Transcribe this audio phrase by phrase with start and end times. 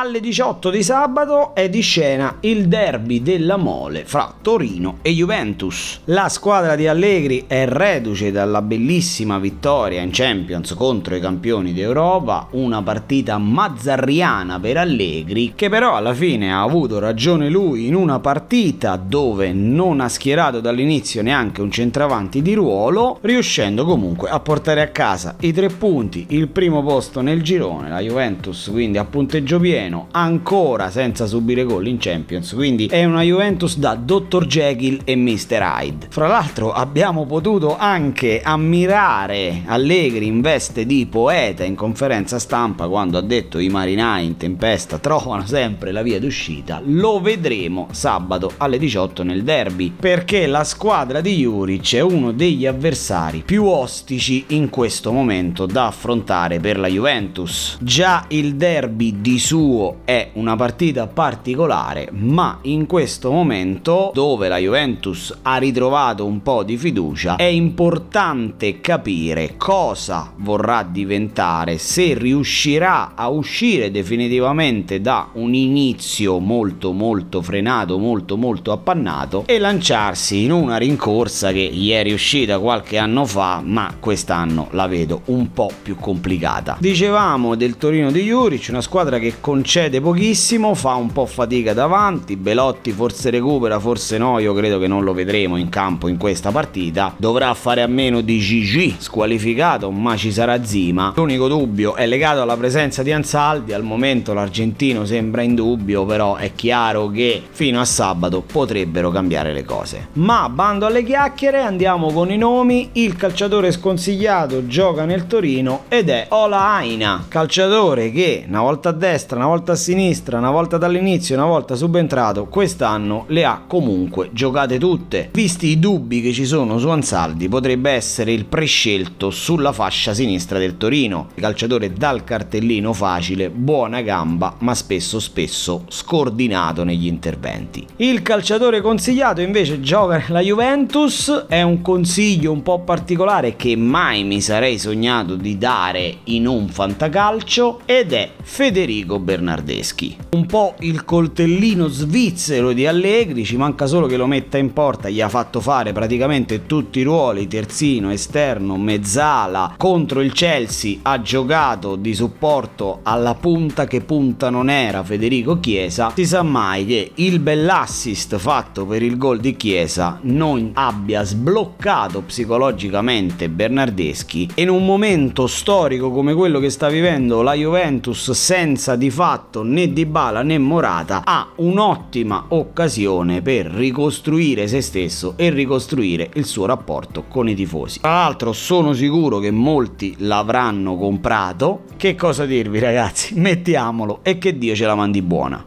[0.00, 6.02] Alle 18 di sabato è di scena il derby della Mole fra Torino e Juventus.
[6.04, 12.46] La squadra di Allegri è reduce dalla bellissima vittoria in Champions contro i campioni d'Europa,
[12.52, 18.20] una partita mazzarriana per Allegri che però alla fine ha avuto ragione lui in una
[18.20, 24.80] partita dove non ha schierato dall'inizio neanche un centravanti di ruolo, riuscendo comunque a portare
[24.80, 29.58] a casa i tre punti, il primo posto nel girone, la Juventus quindi a punteggio
[29.58, 34.46] pieno pieno, ancora senza subire gol in Champions, quindi è una Juventus da Dr.
[34.46, 35.60] Jekyll e Mr.
[35.60, 36.06] Hyde.
[36.10, 43.18] Fra l'altro abbiamo potuto anche ammirare Allegri in veste di poeta in conferenza stampa quando
[43.18, 48.78] ha detto i marinai in tempesta trovano sempre la via d'uscita, lo vedremo sabato alle
[48.78, 54.68] 18 nel derby, perché la squadra di Juric è uno degli avversari più ostici in
[54.68, 57.78] questo momento da affrontare per la Juventus.
[57.80, 64.48] Già il derby di suo suo è una partita particolare, ma in questo momento dove
[64.48, 72.14] la Juventus ha ritrovato un po' di fiducia, è importante capire cosa vorrà diventare, se
[72.14, 80.42] riuscirà a uscire definitivamente da un inizio molto molto frenato, molto molto appannato e lanciarsi
[80.42, 85.52] in una rincorsa che gli è riuscita qualche anno fa, ma quest'anno la vedo un
[85.52, 86.76] po' più complicata.
[86.80, 91.72] Dicevamo del Torino di Juric, una squadra che concede concede pochissimo, fa un po' fatica
[91.72, 96.16] davanti, Belotti forse recupera, forse no, io credo che non lo vedremo in campo in
[96.16, 101.12] questa partita, dovrà fare a meno di Gigi squalificato, ma ci sarà Zima.
[101.16, 106.36] L'unico dubbio è legato alla presenza di Ansaldi, al momento l'argentino sembra in dubbio, però
[106.36, 110.10] è chiaro che fino a sabato potrebbero cambiare le cose.
[110.12, 116.10] Ma bando alle chiacchiere, andiamo con i nomi, il calciatore sconsigliato gioca nel Torino ed
[116.10, 120.76] è Ola Aina, calciatore che una volta a destra, una volta a sinistra, una volta
[120.76, 125.30] dall'inizio, una volta subentrato, quest'anno le ha comunque giocate tutte.
[125.32, 130.58] Visti i dubbi che ci sono su Ansaldi, potrebbe essere il prescelto sulla fascia sinistra
[130.58, 131.28] del Torino.
[131.34, 137.86] Calciatore dal cartellino facile, buona gamba, ma spesso spesso scordinato negli interventi.
[137.96, 144.24] Il calciatore consigliato invece gioca nella Juventus, è un consiglio un po' particolare che mai
[144.24, 149.37] mi sarei sognato di dare in un fantacalcio ed è Federico Bernardeschi.
[149.38, 150.16] Bernardeschi.
[150.30, 155.08] Un po' il coltellino svizzero di Allegri, ci manca solo che lo metta in porta,
[155.08, 161.22] gli ha fatto fare praticamente tutti i ruoli, terzino, esterno, mezzala, contro il Chelsea ha
[161.22, 167.12] giocato di supporto alla punta che punta non era Federico Chiesa, si sa mai che
[167.14, 174.70] il bell'assist fatto per il gol di Chiesa non abbia sbloccato psicologicamente Bernardeschi e in
[174.70, 179.92] un momento storico come quello che sta vivendo la Juventus senza di fatto fatto né
[179.92, 187.24] Dybala né Morata ha un'ottima occasione per ricostruire se stesso e ricostruire il suo rapporto
[187.28, 188.00] con i tifosi.
[188.00, 191.82] Tra l'altro sono sicuro che molti l'avranno comprato.
[191.98, 193.34] Che cosa dirvi ragazzi?
[193.38, 195.62] Mettiamolo e che Dio ce la mandi buona.